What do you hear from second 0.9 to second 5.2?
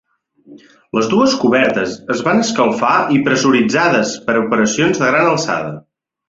Les dues cobertes es van escalfar i pressuritzades per a operacions de